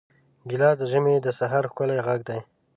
[0.49, 2.39] ګیلاس د ژمي د سحر ښکلی غږ دی.